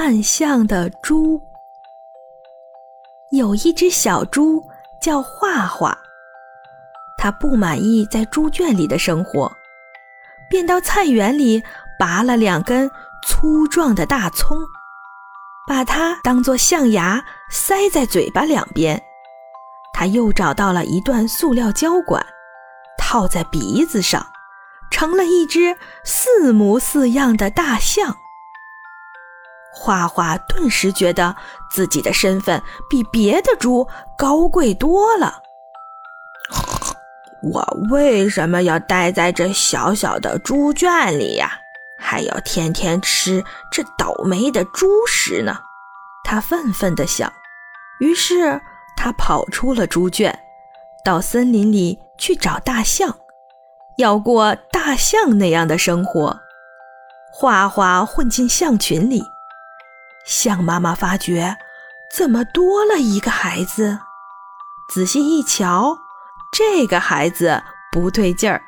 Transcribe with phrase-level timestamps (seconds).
[0.00, 1.42] 扮相的猪。
[3.32, 4.64] 有一只小猪
[5.02, 5.98] 叫画画，
[7.18, 9.50] 它不满意在猪圈里的生活，
[10.48, 11.60] 便到菜园里
[11.98, 12.88] 拔了两根
[13.26, 14.56] 粗壮的大葱，
[15.66, 17.20] 把它当作象牙
[17.50, 19.02] 塞在嘴巴两边。
[19.92, 22.24] 他又找到了一段塑料胶管，
[22.96, 24.24] 套在鼻子上，
[24.92, 28.16] 成了一只似模似样的大象。
[29.78, 31.34] 画画顿时觉得
[31.70, 32.60] 自己的身份
[32.90, 35.40] 比别的猪高贵多了。
[37.52, 41.52] 我为什么要待在这小小的猪圈里呀？
[41.98, 45.60] 还要天天吃这倒霉的猪食呢？
[46.24, 47.32] 他愤愤地想。
[48.00, 48.60] 于是。
[49.00, 50.36] 他跑出了猪圈，
[51.04, 53.16] 到森林里去找大象，
[53.96, 56.36] 要过大象那样的生活。
[57.32, 59.22] 画画混进象群里，
[60.28, 61.56] 象妈妈发觉
[62.14, 63.98] 怎么多了一个孩子，
[64.90, 65.96] 仔细一瞧，
[66.52, 68.60] 这个孩子不对劲儿，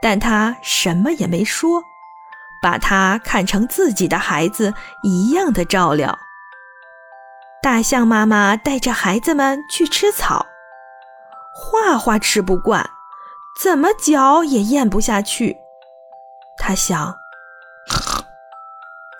[0.00, 1.82] 但他什么也没说，
[2.62, 6.18] 把他看成自己的孩子一样的照料。
[7.62, 10.46] 大象妈妈带着孩子们去吃草，
[11.54, 12.88] 画画吃不惯，
[13.60, 15.58] 怎么嚼也咽不下去。
[16.56, 17.14] 他想：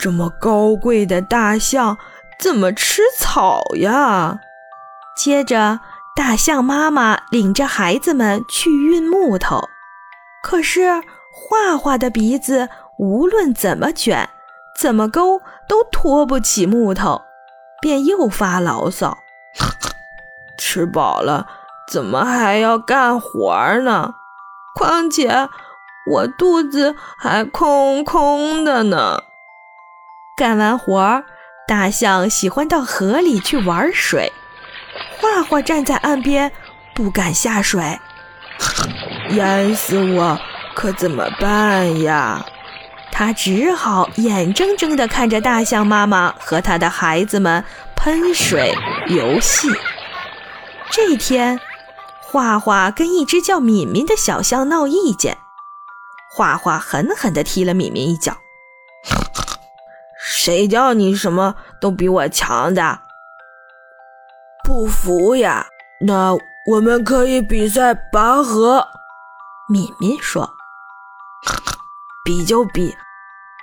[0.01, 1.99] 这么高贵的大象
[2.39, 4.41] 怎么吃草呀？
[5.15, 5.81] 接着，
[6.17, 9.69] 大象妈妈领着孩子们去运木头，
[10.43, 14.31] 可是画画的鼻子无论怎么卷、
[14.75, 17.21] 怎么勾，都拖不起木头。
[17.83, 19.19] 便又发牢骚
[20.57, 21.47] ：“吃饱了，
[21.93, 24.15] 怎么还要干活呢？
[24.75, 25.49] 况且
[26.11, 29.25] 我肚子还空空的呢。”
[30.41, 31.25] 干完活儿，
[31.69, 34.33] 大象喜欢到河里去玩水。
[35.19, 36.51] 画画站在岸边，
[36.95, 38.01] 不敢下水，
[39.33, 40.41] 淹死我
[40.75, 42.43] 可怎么办呀？
[43.13, 47.63] 他只好眼睁睁地看着大象妈妈和他的孩子们
[47.95, 48.75] 喷水
[49.09, 49.69] 游戏。
[50.91, 51.61] 这天，
[52.23, 55.37] 画画跟一只叫敏敏的小象闹意见，
[56.35, 58.39] 画画狠狠地踢了敏敏一脚。
[60.43, 63.01] 谁叫你什么都比我强的？
[64.65, 65.67] 不服呀？
[66.07, 66.35] 那
[66.67, 68.89] 我们可以比赛拔河。
[69.69, 70.51] 敏敏说
[72.25, 72.97] ：“比就比。”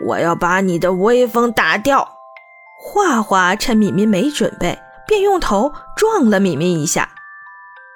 [0.06, 2.08] 我要把你的威风打掉！
[2.80, 4.78] 画画趁敏敏没准备，
[5.08, 7.10] 便用头撞了敏敏一下。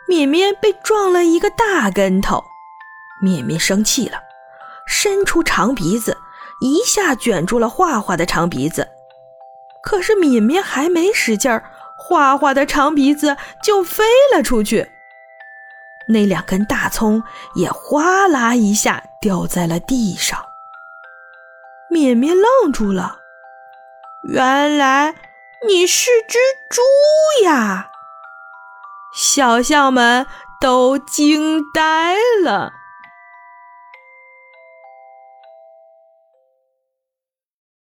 [0.07, 2.43] 敏敏被撞了一个大跟头。
[3.21, 4.17] 敏敏生气了，
[4.87, 6.17] 伸出长鼻子，
[6.61, 8.87] 一下卷住了画画的长鼻子。
[9.83, 11.63] 可是敏敏还没使劲儿，
[11.97, 14.91] 画画的长鼻子就飞了出去。
[16.07, 17.23] 那两根大葱
[17.55, 20.39] 也哗啦一下掉在了地上。
[21.89, 23.19] 敏敏愣住了，
[24.23, 25.15] 原来
[25.67, 26.37] 你是只
[26.69, 26.81] 猪
[27.45, 27.89] 呀！
[29.13, 30.25] 小象们
[30.59, 32.71] 都惊呆了。